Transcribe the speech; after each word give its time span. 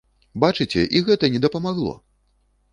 Бачыце, 0.43 0.81
і 0.99 1.03
гэта 1.11 1.31
не 1.37 1.43
дапамагло! 1.45 1.95